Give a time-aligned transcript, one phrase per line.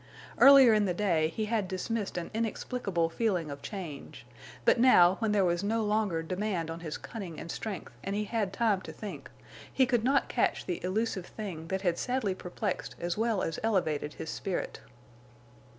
[0.39, 4.25] Earlier in the day he had dismissed an inexplicable feeling of change;
[4.65, 8.23] but now, when there was no longer demand on his cunning and strength and he
[8.23, 9.29] had time to think,
[9.71, 14.15] he could not catch the illusive thing that had sadly perplexed as well as elevated
[14.15, 14.79] his spirit.